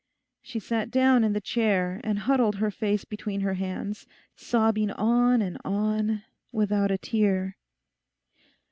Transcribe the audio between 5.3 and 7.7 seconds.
and on, without a tear.